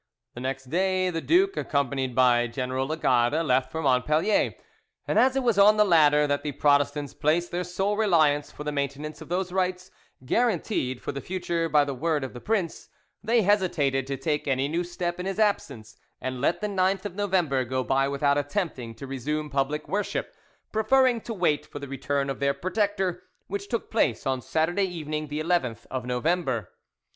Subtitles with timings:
[0.33, 4.55] The next day the duke, accompanied by General Lagarde, left for Montpellier;
[5.07, 8.63] and as it was on the latter that the Protestants placed their sole reliance for
[8.63, 9.91] the maintenance of those rights
[10.25, 12.89] guaranteed for the future by the word of the prince,
[13.23, 17.13] they hesitated to take any new step in his absence, and let the 9th of
[17.13, 20.33] November go by without attempting to resume public worship,
[20.71, 25.27] preferring to wait for the return of their protector, which took place on Saturday evening
[25.27, 26.71] the 11th of November.